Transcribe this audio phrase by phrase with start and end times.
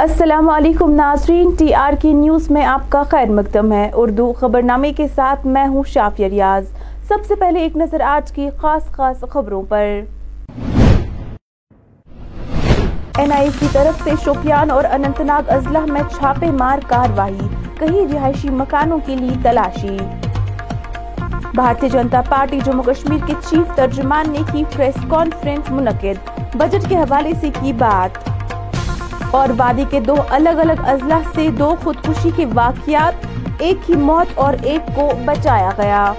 [0.00, 4.92] السلام علیکم ناظرین، ٹی آر کی نیوز میں آپ کا خیر مقدم ہے۔ اردو خبرنامے
[4.92, 6.64] کے ساتھ میں ہوں شافیہ ریاض۔
[7.08, 10.00] سب سے پہلے ایک نظر آج کی خاص خاص خبروں پر۔
[13.18, 17.48] این آئی کی طرف سے شوپیان اور اننتناگ اضلاع میں چھاپے مار کاروائی
[17.78, 19.98] کئی رہائشی مکانوں کے لیے تلاشی۔
[21.54, 26.96] بھارتی جنتا پارٹی جموں کشمیر کے چیف ترجمان نے کی پریس کانفرنس منعقد۔ بجٹ کے
[26.96, 28.29] حوالے سے کی بات۔
[29.30, 33.26] اور وادی کے دو الگ الگ اضلاع سے دو خودکشی کے واقعات،
[33.58, 36.12] ایک ہی موت اور ایک کو بچایا گیا۔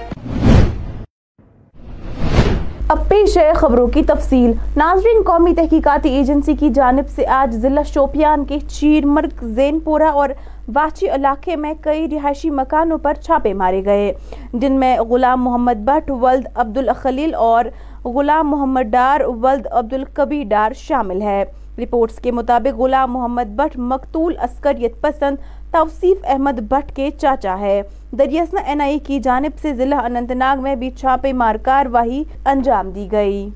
[2.88, 7.82] اب پیش ہے خبروں کی تفصیل۔ ناظرین، قومی تحقیقاتی ایجنسی کی جانب سے آج ضلع
[7.82, 10.28] شوپیان کے چیر مرگ، زین پورہ اور
[10.74, 14.12] واچی علاقے میں کئی رہائشی مکانوں پر چھاپے مارے گئے۔
[14.52, 17.64] جن میں غلام محمد بٹ، ولد عبد الخلیل اور
[18.04, 21.44] غلام محمد ڈار، ولد عبدالقبی ڈار شامل ہے۔
[21.78, 25.36] رپورٹس کے مطابق غلام محمد بٹ مقتول عسکریت پسند
[25.70, 27.82] توصیف احمد بٹ کے چاچا ہے۔
[28.18, 33.08] دریاسنا این آئی کی جانب سے ضلع اننتناگ میں بھی چھاپے مار کاروائی انجام دی
[33.12, 33.48] گئی۔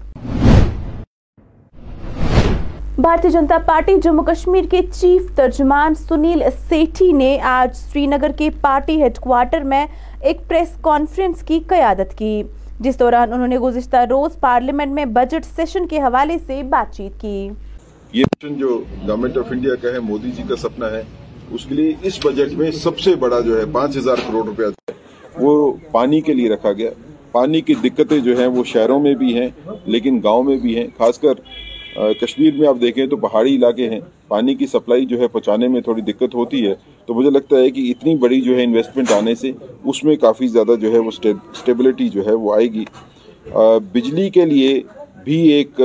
[2.98, 8.50] بھارتی جنتا پارٹی جموں کشمیر کے چیف ترجمان سنیل سیٹھی نے آج سری نگر کے
[8.60, 9.86] پارٹی ہیڈ کوارٹر میں
[10.20, 12.42] ایک پریس کانفرنس کی قیادت کی۔
[12.80, 17.20] جس دوران انہوں نے گزشتہ روز پارلیمنٹ میں بجٹ سیشن کے حوالے سے بات چیت
[17.20, 17.48] کی۔
[18.12, 18.68] یہ مشن جو
[19.08, 21.02] گورنمنٹ آف انڈیا کا ہے، مودی جی کا سپنا ہے،
[21.50, 24.66] اس کے لیے اس بجٹ میں سب سے بڑا جو ہے، پانچ ہزار کروڑ روپیہ
[24.66, 26.90] جو ہے، وہ پانی کے لیے رکھا گیا۔
[27.32, 29.48] پانی کی دقتیں جو ہیں، وہ شہروں میں بھی ہیں،
[29.84, 31.40] لیکن گاؤں میں بھی ہیں، خاص کر
[32.20, 35.80] کشمیر میں آپ دیکھیں تو پہاڑی علاقے ہیں۔ پانی کی سپلائی جو ہے پہنچانے میں
[35.80, 36.74] تھوڑی دقت ہوتی ہے۔
[37.06, 39.50] تو مجھے لگتا ہے کہ اتنی بڑی جو ہے انویسٹمنٹ آنے سے
[39.84, 42.84] اس میں کافی زیادہ جو ہے وہ اسٹیبلٹی جو ہے وہ آئے گی۔
[43.92, 44.80] بجلی کے لیے
[45.24, 45.80] بھی ایک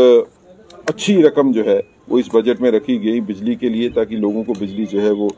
[0.86, 4.44] اچھی رقم جو ہے وہ اس بجٹ میں رکھی گئی بجلی کے لیے تاکہ لوگوں
[4.44, 5.30] کو بجلی جو ہے وہ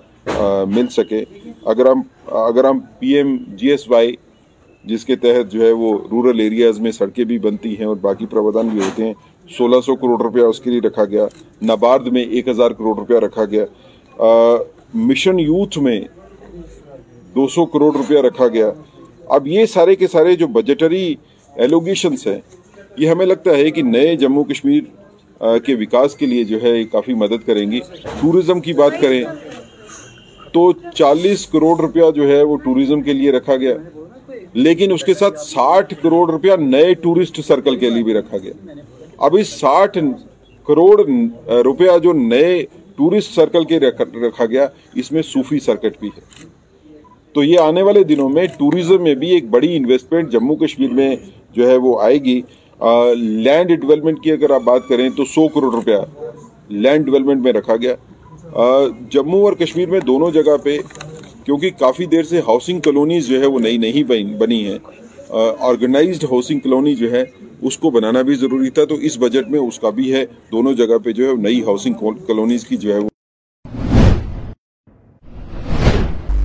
[0.76, 1.24] مل سکے۔
[1.66, 2.02] اگر ہم
[2.48, 4.16] اگر ہم P M G S Y
[4.86, 8.26] جس کے تحت جو ہے وہ رورل ایریاز میں سڑکیں بھی بنتی ہیں اور باقی
[8.26, 9.14] پروادان بھی ہوتے ہیں
[9.50, 11.26] سولہ سو کروڑ روپیہ اس کے لیے رکھا گیا۔
[11.62, 13.66] نبارد میں ایک ہزار کروڑ روپیہ رکھا گیا۔
[14.94, 16.02] مشن یوتھ میں
[17.36, 18.72] دو سو کروڑ روپیہ رکھا گیا۔
[19.26, 21.16] اب یہ سارے کے سارے جو بجٹری
[21.56, 22.40] ایلوگیشنس ہیں،
[22.98, 24.84] یہ ہمیں لگتا ہے کہ نئے جموں کشمیر
[25.66, 27.80] کے وکاس کے لیے جو ہے کافی مدد کریں گی۔
[28.22, 29.24] ٹورزم کی بات کریں
[30.54, 33.74] تو چالیس کروڑ روپیہ جو ہے، وہ ٹورزم کے لیے رکھا گیا۔
[34.54, 38.54] لیکن اس کے ساتھ ساٹھ کروڑ روپیہ نئے ٹورسٹ سرکل کے لیے بھی رکھا گیا۔
[39.26, 39.98] اب اس ساٹھ
[40.68, 41.02] کروڑ
[41.66, 42.64] روپیہ جو نئے
[42.98, 46.22] ٹورسٹ سرکل کے رکھا گیا، اس میں صوفی سرکٹ بھی ہے۔
[47.36, 51.16] تو یہ آنے والے دنوں میں ٹورزم میں بھی ایک بڑی انویسٹمنٹ جموں کشمیر میں
[51.56, 52.42] جو ہے وہ آئے گی۔
[53.18, 55.98] لینڈ ڈیولپمنٹ کی اگر آپ بات کریں تو سو کروڑ روپیہ
[56.70, 57.96] لینڈ ڈیولپمنٹ میں رکھا گیا۔
[59.12, 60.78] جموں اور کشمیر میں دونوں جگہ پہ
[61.46, 64.04] کیونکہ کافی دیر سے ہاؤسنگ کلونیز جو ہے وہ نئی نہیں
[64.40, 64.78] بنی ہیں۔
[65.60, 67.24] آرگنائزڈ ہاؤسنگ کلونی جو ہے
[67.68, 70.74] اس کو بنانا بھی ضروری تھا، تو اس بجٹ میں اس کا بھی ہے۔ دونوں
[70.74, 71.94] جگہ پہ جو ہے نئی ہاؤسنگ
[72.28, 73.00] کلونیز کی جو ہے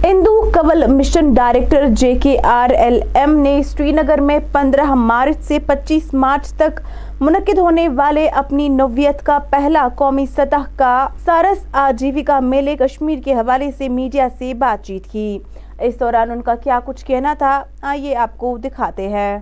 [0.04, 5.44] ہندو کول مشن ڈائریکٹر جے کے آر ایل ایم نے سری نگر میں پندرہ مارچ
[5.44, 6.80] سے پچیس مارچ تک
[7.20, 13.34] منعقد ہونے والے اپنی نویت کا پہلا قومی سطح کا سارس آجیوکا میلے کشمیر کے
[13.34, 15.38] حوالے سے میڈیا سے بات چیت کی۔
[15.80, 19.38] اس دوران ان کا کیا کچھ کہنا تھا، آئیے آپ کو دکھاتے ہیں۔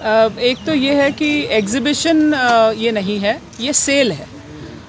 [0.00, 2.30] ایک تو یہ ہے کہ ایگزیبیشن
[2.76, 4.24] یہ نہیں ہے، یہ سیل ہے۔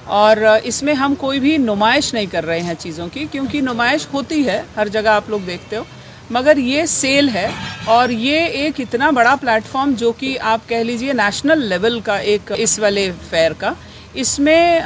[0.05, 4.07] اور اس میں ہم کوئی بھی نمائش نہیں کر رہے ہیں چیزوں کی، کیونکہ نمائش
[4.13, 5.83] ہوتی ہے، ہر جگہ آپ لوگ دیکھتے ہو۔
[6.31, 7.47] مگر یہ سیل ہے،
[7.85, 12.17] اور یہ ایک اتنا بڑا پلیٹ فارم جو کہ آپ کہہ لیجیے نیشنل لیول کا
[12.31, 13.71] ایک اس والے فیئر کا۔
[14.13, 14.79] اس میں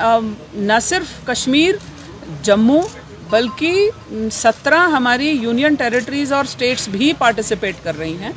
[0.54, 1.76] نہ صرف کشمیر،
[2.44, 2.82] جموں،
[3.30, 3.90] بلکہ
[4.34, 8.32] سترہ ہماری یونین ٹیریٹریز اور سٹیٹس بھی پارٹیسپیٹ کر رہی ہیں۔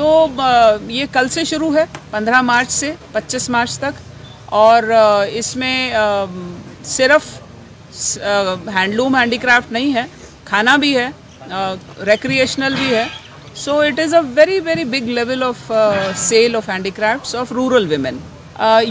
[0.00, 0.26] تو
[0.88, 3.98] یہ کل سے شروع ہے، پندرہ مارچ سے پچیس مارچ تک،
[4.60, 4.82] اور
[5.38, 5.92] اس میں
[6.96, 7.26] صرف
[8.76, 10.04] ہینڈلوم، ہینڈی کرافٹ نہیں ہے،
[10.44, 11.08] کھانا بھی ہے
[12.06, 13.04] ریکریشنل بھی ہے۔
[13.64, 15.72] So it is a very very big level of
[16.18, 18.16] sale of handicrafts of rural women.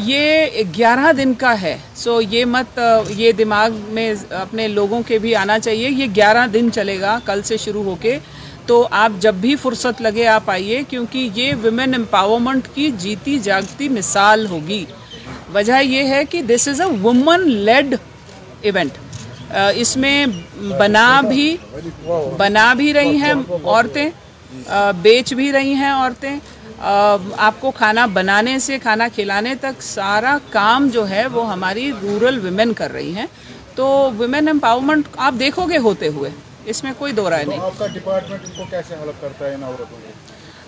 [0.05, 2.79] یہ گیارہ دن کا ہے، سو یہ مت
[3.09, 7.41] یہ دماغ میں اپنے لوگوں کے بھی آنا چاہیے، یہ گیارہ دن چلے گا کل
[7.45, 8.17] سے شروع ہو کے۔
[8.69, 13.87] تو آپ جب بھی فرصت لگے آپ آئیے، کیونکہ یہ ویمن امپاورمنٹ کی جیتی جاگتی
[13.89, 14.83] مثال ہوگی۔
[15.53, 17.95] وجہ یہ ہے کہ this is a woman led
[18.61, 18.97] event
[19.75, 20.25] اس میں
[20.79, 21.55] بنا بھی
[22.37, 24.09] بنا بھی رہی ہیں عورتیں
[25.01, 26.35] بیچ بھی رہی ہیں عورتیں۔
[27.37, 32.39] آپ کو کھانا بنانے سے، کھانا کھلانے تک سارا کام جو ہے وہ ہماری رورل
[32.43, 33.25] ویمن کر رہی ہیں۔
[33.75, 33.85] تو
[34.19, 36.29] وومین امپاورمنٹ آپ دیکھو گے ہوتے ہوئے۔
[36.65, 39.53] اس میں کوئی دو رائے نہیں۔ آپ کا ڈپارٹمنٹ ان کو کیسے حلق کرتا ہے
[39.53, 39.97] ان عورتوں کو؟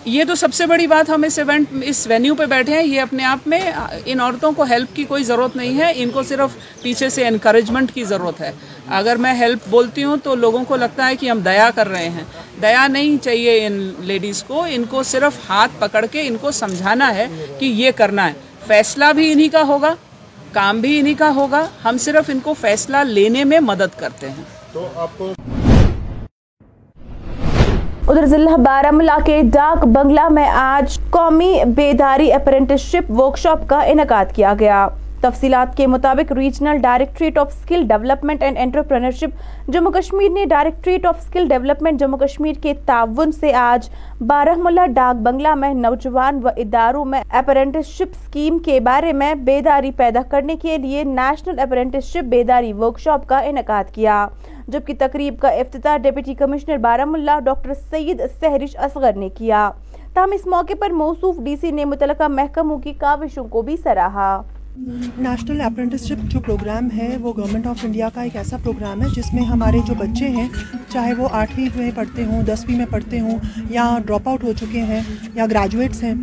[0.05, 3.01] یہ تو سب سے بڑی بات ہم اس ایونٹ اس وینیو پہ بیٹھے ہیں یہ
[3.01, 3.71] اپنے آپ میں
[4.05, 7.91] ان عورتوں کو ہیلپ کی کوئی ضرورت نہیں ہے ان کو صرف پیچھے سے انکریجمنٹ
[7.93, 8.51] کی ضرورت ہے۔
[8.89, 12.09] اگر میں ہیلپ بولتی ہوں تو لوگوں کو لگتا ہے کہ ہم دیا کر رہے
[12.09, 12.23] ہیں۔
[12.61, 17.15] دیا نہیں چاہیے ان لیڈیز کو ان کو صرف ہاتھ پکڑ کے ان کو سمجھانا
[17.15, 17.27] ہے
[17.59, 18.33] کہ یہ کرنا ہے۔
[18.67, 19.95] فیصلہ بھی انہی کا ہوگا
[20.51, 24.43] کام بھی انہی کا ہوگا۔ ہم صرف ان کو فیصلہ لینے میں مدد کرتے ہیں۔
[24.73, 25.33] تو آپ کو
[28.11, 34.53] ادھر ضلع بارہ کے ڈاک بنگلہ میں آج قومی بیداری اپرینٹسشپ ورکشاپ کا انعقاد کیا
[34.59, 34.87] گیا۔
[35.21, 41.17] تفصیلات کے مطابق regional directorate of skill development and entrepreneurship Jammu Kashmir نے directorate of
[41.19, 43.89] skill development Jammu Kashmir کے تعاون سے آج
[44.27, 49.91] بارہ ملا ڈاک بنگلہ میں نوجوان و اداروں میں اپرینٹسشپ اسکیم کے بارے میں بیداری
[49.97, 54.25] پیدا کرنے کے لیے نیشنل اپرینٹسشپ بیداری ورکشاپ کا انعقاد کیا۔
[54.71, 59.69] جبکہ تقریب کا افتتاح ڈیپٹی کمشنر بارہ ڈاکٹر سید سہرش اصغر نے کیا۔
[60.13, 64.41] تاہم، اس موقع پر موصوف ڈی سی نے متعلقہ محکموں کی کاوشوں کو بھی سراہا۔
[64.77, 69.33] نیشنل اپرینٹسشپ جو پروگرام ہے، وہ گورنمنٹ آف انڈیا کا ایک ایسا پروگرام ہے، جس
[69.33, 70.47] میں ہمارے جو بچے ہیں،
[70.89, 73.37] چاہے وہ آٹھویں میں پڑھتے ہوں، دسویں میں پڑھتے ہوں،
[73.69, 75.01] یا ڈراپ آؤٹ ہو چکے ہیں،
[75.33, 76.13] یا گریجویٹس ہیں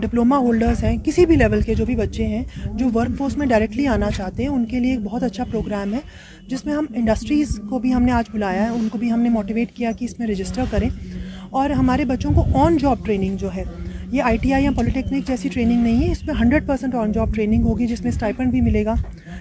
[0.00, 2.42] ڈپلوما ہولڈرز ہیں، کسی بھی لیول کے جو بھی بچے ہیں،
[2.74, 5.94] جو ورک فورس میں ڈائریکٹلی آنا چاہتے ہیں، ان کے لیے ایک بہت اچھا پروگرام
[5.94, 6.00] ہے،
[6.48, 9.20] جس میں ہم انڈسٹریز کو بھی ہم نے آج بلایا ہے، ان کو بھی ہم
[9.20, 10.88] نے موٹیویٹ کیا کہ اس میں رجسٹر کریں
[11.50, 13.64] اور ہمارے بچوں کو آن جاب ٹریننگ جو ہے
[14.16, 17.12] یہ آئی ٹی آئی یا پولیٹیکنک جیسی ٹریننگ نہیں ہے، اس میں hundred percent on
[17.12, 18.94] job training ہوگی، جس میں اسٹائپن بھی ملے گا۔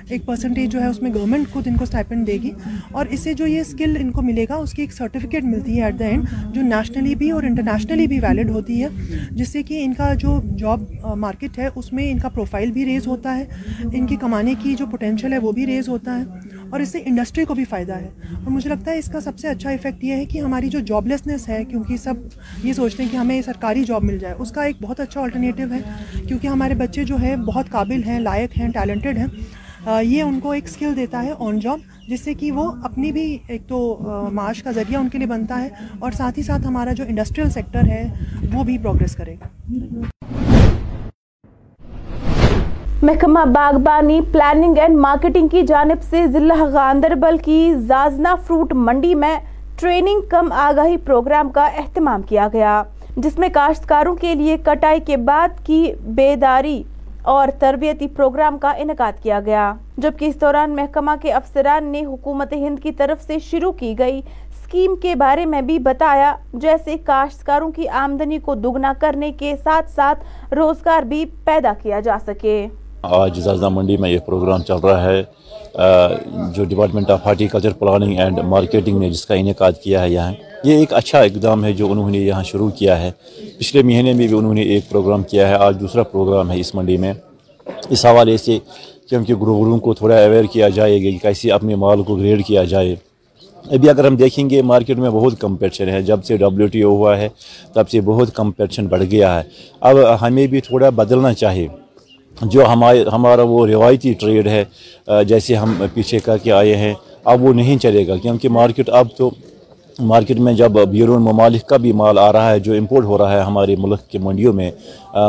[0.10, 2.52] ایک پرسنٹیج جو ہے اس میں گورنمنٹ خود ان کو اسٹائپن دے گی۔
[2.92, 5.78] اور اس سے جو یہ اسکل ان کو ملے گا، اس کی ایک سرٹیفکیٹ ملتی
[5.78, 8.88] ہے ایٹ دا اینڈ جو نیشنلی بھی اور انٹرنیشنلی بھی ویلڈ ہوتی ہے،
[9.32, 10.84] جس سے کہ ان کا جو جاب
[11.16, 13.46] مارکیٹ ہے، اس میں ان کا پروفائل بھی ریز ہوتا ہے۔
[13.94, 16.24] ان کی کمانے کی جو پوٹینشیل ہے وہ بھی ریز ہوتا ہے۔
[16.70, 19.40] اور اس سے انڈسٹری کو بھی فائدہ ہے۔ اور مجھے لگتا ہے اس کا سب
[19.40, 22.14] سے اچھا افیکٹ یہ ہے کہ ہماری جو جاب لیسنیس ہے، کیونکہ سب
[22.64, 25.68] یہ سوچتے ہیں کہ ہمیں سرکاری جاب مل جائے۔ اس کا ایک بہت اچھا آلٹرنیٹیو
[25.74, 25.80] ہے،
[26.28, 29.28] کیونکہ ہمارے بچے جو ہے بہت قابل ہیں، لائق ہیں ٹیلنٹڈ ہیں۔
[30.04, 33.38] یہ ان کو ایک اسکل دیتا ہے آن جاب جس سے کہ وہ اپنی بھی
[33.48, 34.00] ایک تو
[34.32, 35.70] معاش کا ذریعہ ان کے لیے بنتا ہے۔
[36.00, 38.14] اور ساتھ ہی ساتھ ہمارا جو انڈسٹریل سیکٹر ہے،
[38.54, 39.48] وہ بھی پروگرس کرے گا۔
[43.06, 49.36] محکمہ باغبانی پلاننگ اینڈ مارکیٹنگ کی جانب سے ضلع گاندربل کی زازنا فروٹ منڈی میں
[49.80, 52.82] ٹریننگ کم آگاہی پروگرام کا اہتمام کیا گیا،
[53.18, 56.82] جس میں کاشتکاروں کے لیے کٹائی کے بعد کی بیداری
[57.24, 62.54] اور تربیتی پروگرام کا انعقاد کیا گیا، جبکہ اس دوران محکمہ کے افسران نے حکومت
[62.54, 67.70] ہند کی طرف سے شروع کی گئی اسکیم کے بارے میں بھی بتایا، جیسے کاشتکاروں
[67.72, 72.68] کی آمدنی کو دگنا کرنے کے ساتھ ساتھ روزگار بھی پیدا کیا جا سکے۔
[73.10, 75.24] آج زازنا منڈی میں یہ پروگرام چل رہا ہے۔
[76.56, 80.74] جو department of horticulture planning and marketing نے جس کا انعقاد کیا ہے یہاں، یہ
[80.74, 83.12] ایک اچھا اقدام ہے جو انہوں نے یہاں شروع کیا ہے۔
[83.60, 86.76] پچھلے مہینے میں بھی انہوں نے ایک پروگرام کیا ہے، آج دوسرا پروگرام ہے اس
[86.76, 87.14] منڈی میں۔
[87.90, 88.60] اس حوالے سے
[89.10, 92.46] کہ ان گروگروں کو تھوڑا اویئر کیا جائے گا کہ کیسے اپنے مال کو گریڈ
[92.46, 92.96] کیا جائے۔
[93.72, 96.92] ابھی اگر ہم دیکھیں گے مارکیٹ میں بہت کمپٹیشن ہے۔ جب سے ڈبلیو ٹی او
[96.92, 97.30] ہوا ہے،
[97.74, 101.68] تب سے بہت کمپٹیشن بڑھ گیا ہے۔ اب ہمیں بھی تھوڑا بدلنا چاہیے۔
[102.42, 104.64] جو ہمارے ہمارا وہ روایتی ٹریڈ ہے
[105.28, 106.94] جیسے ہم پیچھے کر کے آئے ہیں،
[107.26, 109.30] اب وہ نہیں چلے گا، کیونکہ مارکیٹ اب تو
[110.00, 113.32] مارکیٹ میں جب بیرون ممالک کا بھی مال آ رہا ہے، جو امپورٹ ہو رہا
[113.32, 114.72] ہے ہمارے ملک کے منڈیوں میں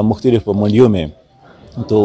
[0.04, 1.06] مختلف منڈیوں میں،
[1.88, 1.98] تو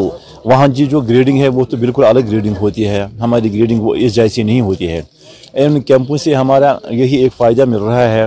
[0.44, 3.94] وہاں جی جو گریڈنگ ہے، وہ تو بالکل الگ گریڈنگ ہوتی ہے۔ ہماری گریڈنگ وہ
[3.94, 5.00] اس جیسی نہیں ہوتی ہے۔
[5.54, 8.26] ان کیمپوں سے ہمارا یہی ایک فائدہ مل رہا ہے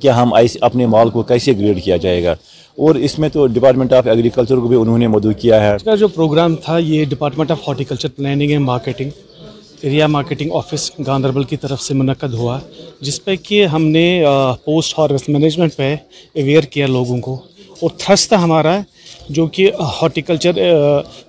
[0.00, 2.34] کہ ہم ایسے اپنے مال کو کیسے گریڈ کیا جائے گا۔
[2.78, 5.82] اور اس میں تو ڈپارٹمنٹ آف ایگریکلچر کو بھی انہوں نے مدعو کیا ہے۔ اس
[5.82, 9.10] کا جو پروگرام تھا، یہ department of horticulture planning and marketing
[9.82, 12.58] area marketing office Ganderbal کی طرف سے منعقد ہوا،
[13.00, 14.06] جس پہ کہ ہم نے
[14.64, 15.94] پوسٹ ہارویسٹ مینجمنٹ پہ
[16.34, 17.34] اویئر کیا لوگوں کو۔
[17.80, 18.78] اور تھرس تھا ہمارا
[19.28, 20.58] جو کہ horticulture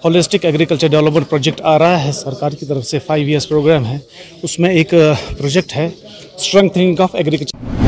[0.04, 3.98] holistic agriculture development project آ رہا ہے، سرکار کی طرف سے فائیو ایئرس پروگرام ہے،
[4.44, 4.94] اس میں ایک
[5.38, 5.90] پروجیکٹ ہے
[6.36, 7.87] اسٹرنتھنگ آف ایگریکلچر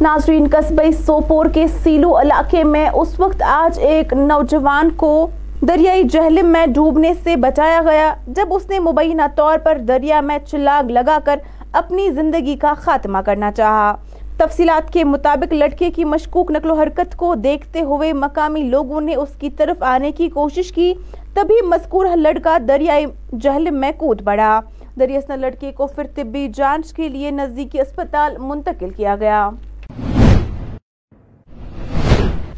[0.00, 5.28] ناظرین، قصبے سوپور کے سیلو علاقے میں اس وقت آج ایک نوجوان کو
[5.68, 10.38] دریائی جہلم میں ڈوبنے سے بچایا گیا، جب اس نے مبینہ طور پر دریا میں
[10.46, 11.38] چلاگ لگا کر
[11.72, 13.92] اپنی زندگی کا خاتمہ کرنا چاہا۔
[14.38, 19.14] تفصیلات کے مطابق، لڑکے کی مشکوک نقل و حرکت کو دیکھتے ہوئے مقامی لوگوں نے
[19.14, 20.94] اس کی طرف آنے کی کوشش کی،
[21.34, 23.06] تبھی مذکور لڑکا دریائی
[23.40, 24.60] جہلم میں کود پڑا
[24.98, 29.48] دریاسنا لڑکے کو پھر طبی جانچ کے لیے نزدیکی اسپتال منتقل کیا گیا۔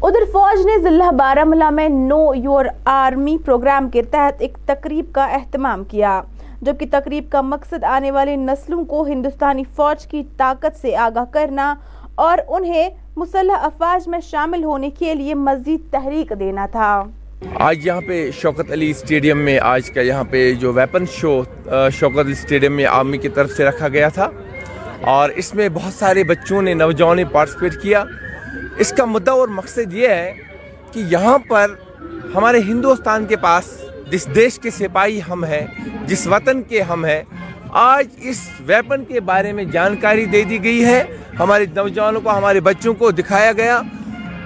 [0.03, 5.25] ادھر فوج نے ضلع بارہ میں نو یور آرمی پروگرام کے تحت ایک تقریب کا
[5.25, 6.21] اہتمام کیا،
[6.61, 11.75] جبکہ تقریب کا مقصد آنے والی نسلوں کو ہندوستانی فوج کی طاقت سے آگاہ کرنا
[12.15, 17.03] اور انہیں مسلح افواج میں شامل ہونے کے لیے مزید تحریک دینا تھا۔
[17.59, 21.41] آج یہاں پہ شوکت علی اسٹیڈیم میں آج کا یہاں پہ جو weapon show
[21.91, 24.29] Shaukat Ali stadium میں آرمی کی طرف سے رکھا گیا تھا۔
[25.01, 28.03] اور اس میں بہت سارے بچوں نے، نوجوانوں نے پارٹیسپیٹ کیا۔
[28.77, 30.33] اس کا مدعا اور مقصد یہ ہے
[30.91, 31.75] کہ یہاں پر
[32.35, 33.63] ہمارے ہندوستان کے پاس
[34.11, 35.65] جس دیش کے سپاہی ہم ہیں،
[36.05, 37.23] جس وطن کے ہم ہیں،
[37.69, 41.03] آج اس ویپن کے بارے میں جانکاری دے دی گئی ہے۔
[41.39, 43.81] ہمارے نوجوانوں کو، ہمارے بچوں کو دکھایا گیا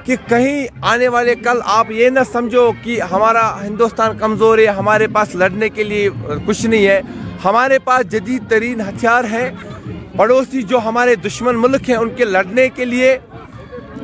[0.04, 5.08] کہ کہیں آنے والے کل آپ یہ نہ سمجھو کہ ہمارا ہندوستان کمزور ہے، ہمارے
[5.08, 6.10] پاس لڑنے کے لیے
[6.46, 7.02] کچھ نہیں ہے۔
[7.46, 9.50] ہمارے پاس جدید ترین ہتھیار ہیں۔
[10.18, 13.18] پڑوسی جو ہمارے دشمن ملک ہیں، ان کے لڑنے کے لیے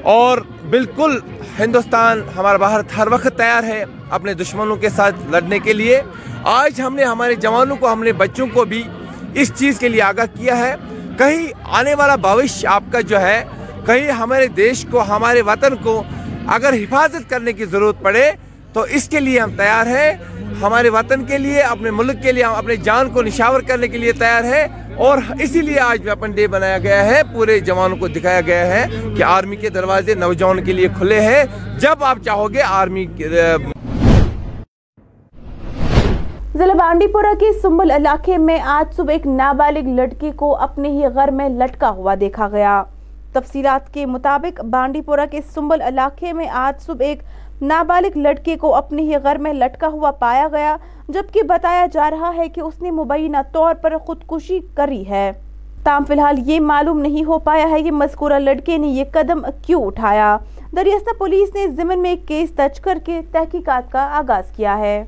[0.03, 0.37] اور
[0.69, 1.19] بالکل
[1.59, 6.01] ہندوستان ہمارا بھارت ہر وقت تیار ہے اپنے دشمنوں کے ساتھ لڑنے کے لیے۔
[6.43, 8.83] آج ہم نے ہمارے جوانوں کو، ہم نے بچوں کو بھی
[9.33, 10.75] اس چیز کے لیے آگاہ کیا ہے۔
[11.17, 13.43] کہیں آنے والا بھوش آپ کا جو ہے،
[13.85, 16.03] کہیں ہمارے دیش کو، ہمارے وطن کو
[16.47, 18.31] اگر حفاظت کرنے کی ضرورت پڑے
[18.73, 20.13] تو اس کے لیے ہم تیار ہیں۔
[20.61, 23.97] ہمارے وطن کے لیے، اپنے ملک کے لیے ہم اپنے جان کو نشاور کرنے کے
[23.97, 28.07] لیے تیار ہیں۔ اور اسی لیے آج ویپن ڈے بنایا گیا ہے، پورے جوانوں کو
[28.07, 28.85] دکھایا گیا ہے
[29.17, 31.43] کہ آرمی کے دروازے نوجوان کے لیے کھلے ہیں۔
[31.79, 33.05] جب آپ چاہو گے آرمی
[36.53, 41.13] ضلع بانڈی پورہ کے سنبل علاقے میں آج صبح ایک نابالغ لڑکی کو اپنے ہی
[41.13, 42.83] گھر میں لٹکا ہوا دیکھا گیا۔
[43.33, 47.19] تفصیلات کے مطابق بانڈی پورہ کے سنبل علاقے میں آج صبح ایک
[47.61, 50.75] نابالغ لڑکے کو اپنے ہی گھر میں لٹکا ہوا پایا گیا،
[51.07, 55.31] جبکہ بتایا جا رہا ہے کہ اس نے مبینہ طور پر خودکشی کری ہے۔
[55.83, 59.45] تام فی الحال یہ معلوم نہیں ہو پایا ہے کہ مذکورہ لڑکے نے یہ قدم
[59.65, 60.37] کیوں اٹھایا۔
[60.75, 65.03] دریاستہ پولیس نے زمن میں ایک کیس درج کر کے تحقیقات کا آغاز کیا ہے۔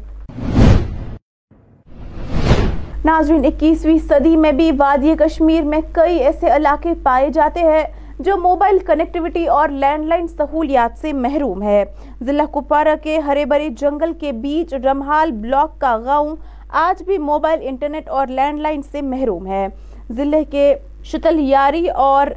[3.05, 7.83] ناظرین، اکیسویں صدی میں بھی وادی کشمیر میں کئی ایسے علاقے پائے جاتے ہیں
[8.23, 11.83] جو موبائل کنیکٹیوٹی اور لینڈ لائن سہولیات سے محروم ہے۔
[12.21, 16.35] ضلع کپارہ کے ہرے بھرے جنگل کے بیچ رمحال بلاک کا گاؤں
[16.69, 19.67] آج بھی موبائل انٹرنیٹ اور لینڈ لائن سے محروم ہے۔
[20.09, 22.27] ضلع کے شتل یاری اور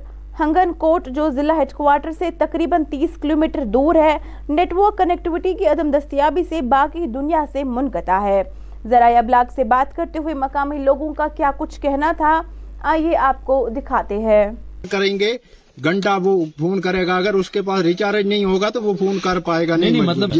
[0.41, 5.55] ہنگن کوٹ جو ضلع ہیڈ کوارٹر سے تقریباً تیس کلومیٹر دور ہے، نیٹ ورک کنیکٹیوٹی
[5.55, 8.43] کی عدم دستیابی سے باقی دنیا سے منقطع ہے۔
[8.87, 12.43] ذرائع ابلاغ سے بات کرتے ہوئے مقامی لوگوں کا کیا کچھ کہنا تھا،
[12.83, 14.47] آئیے آپ کو دکھاتے ہیں۔
[14.91, 15.37] کریں گے۔
[15.79, 19.19] گھنٹہ وہ فون کرے گا اگر اس کے پاس ریچارج نہیں ہوگا تو وہ فون
[19.19, 20.31] کر پائے گا نہیں مطلب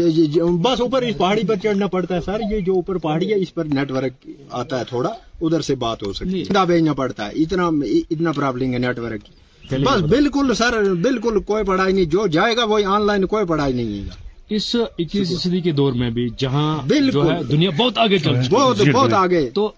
[0.61, 3.53] بس اوپر اس پہاڑی پر چڑھنا پڑتا ہے سر یہ جو اوپر پہاڑی ہے اس
[3.53, 5.09] پر نیٹ ورک آتا ہے تھوڑا
[5.41, 7.67] ادھر سے بات ہو سکتی ہے۔ بھیجنا پڑتا ہے اتنا
[8.09, 12.55] اتنا پرابلم ہے نیٹ ورک کی بس بالکل سر بالکل کوئی پڑھائی نہیں جو جائے
[12.57, 16.29] گا وہی آن لائن کوئی پڑھائی نہیں ہے۔ اس اکیس صدی کے دور میں بھی
[16.37, 17.19] جہاں بالکل۔
[17.51, 19.71] دنیا بہت آگے چل بہت بہت آگے۔ تو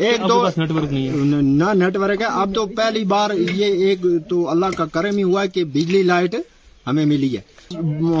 [0.00, 1.12] ایک تو نیٹ ورک نہیں ہے۔
[1.42, 3.98] نہ نیٹ ورک ہے۔ اب تو پہلی بار یہ ایک
[4.28, 6.34] تو اللہ کا کرم ہی ہوا ہے کہ بجلی لائٹ
[6.86, 7.40] ہمیں ملی ہے۔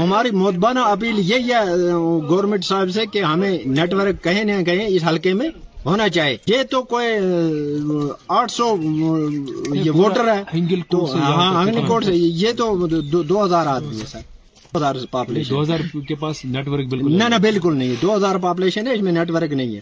[0.02, 1.92] ہماری متبانہ اپیل یہی ہے
[2.28, 5.48] گورنمنٹ صاحب سے کہ ہمیں نیٹ ورک کہیں نہ کہیں اس حلقے میں
[5.86, 7.06] ہونا چاہیے۔ یہ تو کوئی
[8.28, 8.76] آٹھ سو
[9.74, 10.42] یہ ووٹر ہے۔
[11.14, 12.86] ہاں ہنگل کوٹ سے۔ یہ تو
[13.22, 14.35] دو ہزار آدمی ہے سر۔
[14.76, 18.86] ہزار پاپولیشن دو ہزار کے پاس نیٹ ورک بالکل نہ بالکل نہیں دو ہزار پاپولیشن
[18.86, 19.80] ہے اس میں نیٹ ورک نہیں ہے۔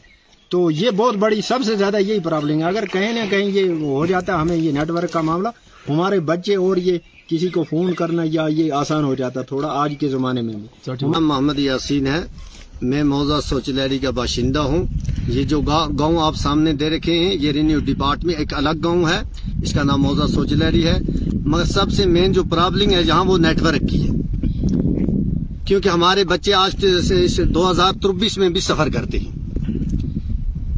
[0.48, 3.68] تو یہ بہت بڑی سب سے زیادہ یہی پرابلم ہے۔ اگر کہیں نہ کہیں یہ
[3.70, 5.48] ہو جاتا ہمیں یہ نیٹ ورک کا معاملہ
[5.88, 6.98] ہمارے بچے اور یہ
[7.28, 10.94] کسی کو فون کرنا یا یہ آسان ہو جاتا تھوڑا آج کے زمانے میں بھی۔
[11.02, 12.20] محمد یاسین ہے
[12.82, 14.84] میں موزہ سوچلیری کا باشندہ ہوں۔
[15.28, 15.60] یہ جو
[15.98, 19.20] گاؤں آپ سامنے دے رکھے ہیں یہ رینیو ڈپارٹ میں ایک الگ گاؤں ہے۔
[19.62, 20.96] اس کا نام موزہ سوچلیری ہے۔
[21.46, 24.13] مگر سب سے مین جو پرابلم ہے جہاں وہ نیٹ ورک کی ہے۔
[25.66, 26.84] کیونکہ ہمارے بچے آج
[27.54, 29.32] دو ہزار چوبیس میں بھی سفر کرتے ہیں۔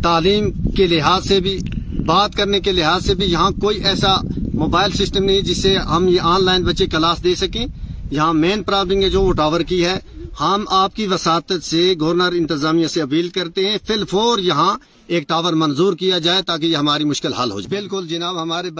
[0.03, 1.59] تعلیم کے لحاظ سے بھی،
[2.07, 4.17] بات کرنے کے لحاظ سے بھی یہاں کوئی ایسا
[4.55, 7.67] موبائل سسٹم نہیں جس سے ہم یہ آن لائن بچے کلاس دے سکیں۔
[8.11, 9.99] یہاں مین پرابلم ہے جو وہ ٹاور کی ہے،
[10.41, 15.29] ہم آپ کی وساطت سے گورنر انتظامیہ سے اپیل کرتے ہیں، فل فور یہاں ایک
[15.29, 18.71] ٹاور منظور کیا جائے تاکہ یہ ہماری مشکل حل ہو جائے۔ بالکل جناب، ہمارے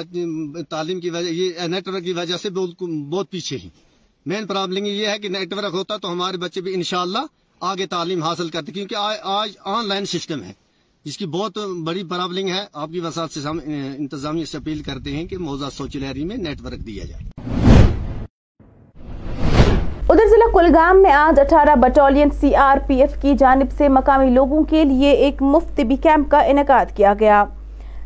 [0.71, 3.86] تعلیم کی وجہ، یہ نیٹ ورک کی وجہ سے بہت پیچھے ہیں۔
[4.27, 7.19] مین پرابلم یہ ہے کہ نیٹ ورک ہوتا تو ہمارے بچے بھی انشاءاللہ
[7.61, 10.53] آگے تعلیم حاصل کرتے کیونکہ آج آن لائن سسٹم ہے۔
[11.05, 13.61] جس کی بہت بڑی پرابلم ہے۔ آپ کی وساط سے ہم
[13.99, 17.23] انتظامیہ سے اپیل کرتے ہیں کہ موزہ سوچلہری میں نیٹ ورک دیا جائے۔
[20.09, 24.31] ادھر ضلع کلگام میں آج اٹھارہ battalion C R P F کی جانب سے مقامی
[24.31, 27.45] لوگوں کے لیے ایک مفت طبی کیمپ کا انعقاد کیا گیا۔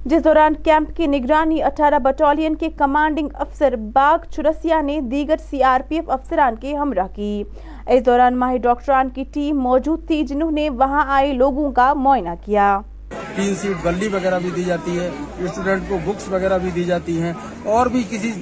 [0.05, 5.63] جس دوران کیمپ کی نگرانی اٹھارہ بٹالین کے کمانڈنگ افسر باغ چرسیا نے دیگر سی
[5.63, 7.43] آر پی ایف افسران کے ہمراہ کی۔
[7.87, 12.35] اس دوران ماہر ڈاکٹران کی ٹیم موجود تھی جنہوں نے وہاں آئے لوگوں کا معائنہ
[12.45, 12.81] کیا۔
[13.37, 17.21] تین سیٹ بلی وغیرہ بھی دی جاتی ہے، اسٹوڈنٹ کو بکس وغیرہ بھی دی جاتی
[17.23, 17.33] ہیں۔
[17.65, 18.33] اور بھی کسی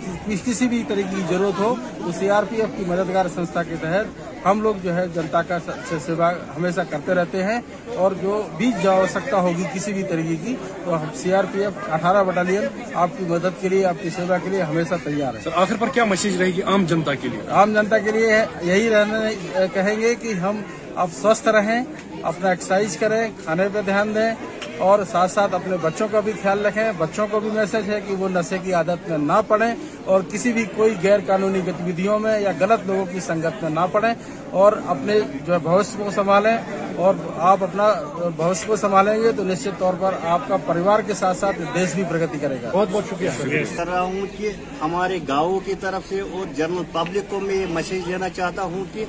[0.45, 1.75] کسی بھی طرح کی ضرورت ہو
[2.05, 5.43] تو سی آر پی ایف کی مددگار سنستھا کے تحت ہم لوگ جو ہے جنتا
[5.43, 5.59] کا
[6.07, 7.61] سیوا ہمیشہ کرتے رہتے ہیں
[7.97, 10.55] اور جو بھی جا سکتا ہوگی کسی بھی طریقے کی
[10.85, 12.63] تو سی آر پی ایف اٹھارہ بٹالین
[12.95, 15.75] آپ کی مدد کے لیے آپ کی سیوا کے لیے ہمیشہ تیار ہے سر آخر
[15.79, 19.67] پر کیا میسج رہے گی عام جنتا کے لیے؟ عام جنتا کے لیے یہی رہنے
[19.75, 20.61] کہیں گے کہ ہم
[20.95, 21.85] اب سوستھ رہیں
[22.23, 24.31] اپنا ایکسرسائز کریں کھانے پہ دھیان دیں
[24.79, 28.15] اور ساتھ ساتھ اپنے بچوں کا بھی خیال رکھیں۔ بچوں کو بھی میسج ہے کہ
[28.15, 29.75] وہ نشے کی عادت میں نہ پڑیں۔
[30.09, 33.81] اور کسی بھی کوئی غیر قانونی گتیویدھیوں میں یا غلط لوگوں کی سنگت میں نہ
[33.93, 34.13] پڑیں
[34.51, 36.57] اور اپنے جو ہے بھوشیہ کو سنبھالیں
[36.97, 37.93] اور آپ اپنا
[38.37, 41.95] بھوشیہ کو سنبھالیں گے تو نشچت طور پر آپ کا پریوار کے ساتھ ساتھ دیش
[41.95, 44.51] بھی پرگتی کرے گا۔ بہت بہت شکریہ کر رہا ہوں کہ
[44.81, 48.85] ہمارے گاؤں کی طرف سے اور جنرل پبلک کو میں یہ میسج دینا چاہتا ہوں
[48.93, 49.05] کہ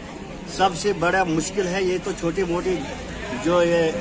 [0.58, 2.76] سب سے بڑا مشکل ہے یہ تو چھوٹی موٹی
[3.44, 3.92] جو یہ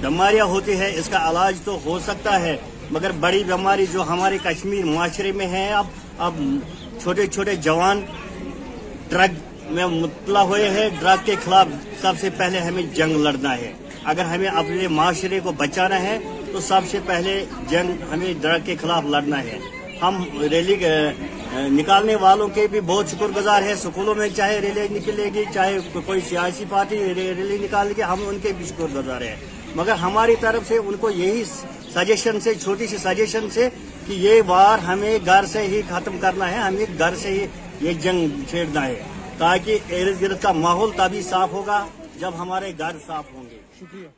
[0.00, 2.56] بیماریاں ہوتی ہے اس کا علاج تو ہو سکتا ہے۔
[2.90, 5.86] مگر بڑی بیماری جو ہمارے کشمیر معاشرے میں ہے، اب
[6.18, 6.34] اب
[7.02, 8.00] چھوٹے چھوٹے جوان
[9.08, 9.34] ڈرگ
[9.74, 11.66] میں مطلع ہوئے ہیں۔ ڈرگ کے خلاف
[12.00, 13.72] سب سے پہلے ہمیں جنگ لڑنا ہے۔
[14.04, 16.18] اگر ہمیں اپنے معاشرے کو بچانا ہے،
[16.52, 19.58] تو سب سے پہلے جنگ ہمیں ڈرگ کے خلاف لڑنا ہے۔
[20.02, 20.76] ہم ریلی
[21.76, 25.78] نکالنے والوں کے بھی بہت شکر گزار ہے اسکولوں میں چاہے ریلی نکلے گی، چاہے
[26.06, 29.36] کوئی سیاسی پارٹی ریلی نکال گی ہم ان کے بھی شکر گزار ہیں۔
[29.74, 31.42] مگر ہماری طرف سے ان کو یہی
[31.96, 33.68] سجیشن سے چھوٹی سی سجیشن سے
[34.06, 37.46] کہ یہ وار ہمیں گھر سے ہی ختم کرنا ہے ہمیں گھر سے ہی
[37.80, 39.00] یہ جنگ چھیڑنا ہے
[39.38, 41.84] تاکہ ارد گرد کا ماحول تبھی صاف ہوگا
[42.20, 44.08] جب ہمارے گھر صاف ہوں گے شکریہ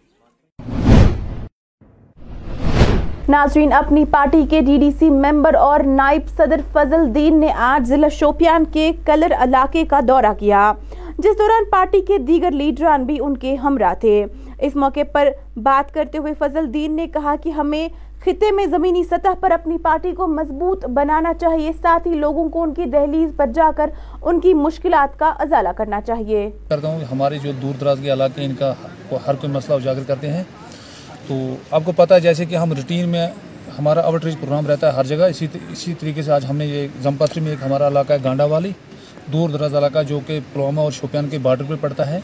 [3.28, 7.88] ناظرین اپنی پارٹی کے ڈی ڈی سی ممبر اور نائب صدر فضل دین نے آج
[7.88, 10.72] ضلع شوپیان کے کلر علاقے کا دورہ کیا
[11.18, 14.24] جس دوران پارٹی کے دیگر لیڈران بھی ان کے ہمراہ تھے
[14.58, 17.88] اس موقع پر بات کرتے ہوئے فضل دین نے کہا کہ ہمیں
[18.20, 22.62] خطے میں زمینی سطح پر اپنی پارٹی کو مضبوط بنانا چاہیے، ساتھ ہی لوگوں کو
[22.62, 23.90] ان کی دہلیز پر جا کر
[24.22, 28.44] ان کی مشکلات کا ازالہ کرنا چاہیے۔ کرتا ہوں ہمارے جو دور دراز کے علاقے
[28.44, 28.72] ان کا
[29.26, 30.42] ہر کوئی مسئلہ اجاگر کرتے ہیں۔
[31.28, 31.34] تو
[31.70, 33.26] آپ کو پتہ ہے، جیسے کہ ہم روٹین میں
[33.78, 36.66] ہمارا آؤٹ ریچ پروگرام رہتا ہے ہر جگہ، اسی اسی طریقے سے آج ہم نے
[36.66, 38.72] یہ زمپتری میں ایک ہمارا علاقہ ہے گانڈا والی
[39.32, 42.20] دور دراز علاقہ جو کہ پلوامہ اور شوپیان کے بارڈر پہ پڑتا ہے۔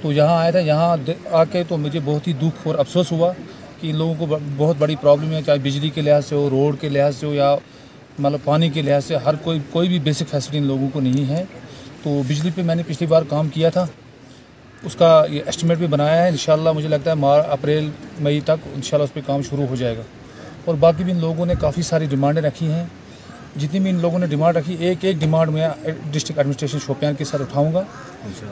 [0.00, 0.96] تو یہاں آیا تھا، یہاں
[1.30, 3.32] آ کے تو مجھے بہت ہی دکھ اور افسوس ہوا
[3.80, 6.80] کہ ان لوگوں کو بہت بڑی پرابلم ہے، چاہے بجلی کے لحاظ سے ہو روڈ
[6.80, 7.56] کے لحاظ سے ہو یا
[8.18, 11.28] مطلب پانی کے لحاظ سے، ہر کوئی کوئی بھی بیسک فیسلٹی ان لوگوں کو نہیں
[11.28, 11.44] ہے۔
[12.02, 13.86] تو بجلی پہ میں نے پچھلی بار کام کیا تھا۔
[14.82, 18.68] اس کا یہ اسٹیمیٹ بھی بنایا ہے۔ انشاءاللہ مجھے لگتا ہے مار، اپریل، مئی تک
[18.74, 20.02] انشاءاللہ اس پہ کام شروع ہو جائے گا۔
[20.64, 22.84] اور باقی بھی ان لوگوں نے کافی ساری ڈیمانڈیں رکھی ہیں۔
[23.56, 25.68] جتنی بھی ان لوگوں نے ڈیمانڈ رکھی، ایک ایک ڈیمانڈ میں
[26.10, 27.82] ڈسٹرکٹ ایڈمنسٹریشن شوپیان کے ساتھ اٹھاؤں گا۔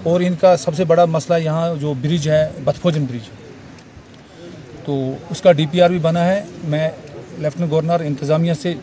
[0.02, 3.28] اور ان کا سب سے بڑا مسئلہ یہاں جو برج ہے بتفوجن برج
[4.84, 6.90] تو اس کا ڈی پی آر بھی بنا ہے۔ میں
[7.38, 8.74] لیفٹنٹ گورنر انتظامیہ سے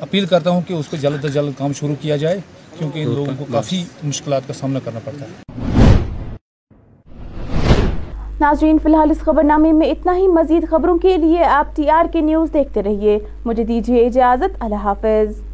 [0.00, 2.40] اپیل کرتا ہوں کہ اس کو جلد از جلد کام شروع کیا جائے
[2.78, 5.42] کیونکہ ان لوگوں کو کافی مشکلات کا سامنا کرنا پڑتا ہے۔
[8.40, 11.90] ناظرین فی الحال اس خبر نامے میں اتنا ہی۔ مزید خبروں کے لیے آپ ٹی
[11.90, 15.53] آر کے نیوز دیکھتے رہیے۔ مجھے دیجیے اجازت۔ اللہ حافظ۔